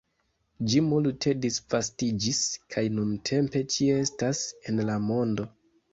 Ĝi 0.71 0.79
multe 0.85 1.33
disvastiĝis 1.43 2.41
kaj 2.77 2.85
nuntempe 2.95 3.65
ĉie 3.75 4.03
estas 4.07 4.45
en 4.73 4.83
la 4.89 5.01
mondo. 5.11 5.51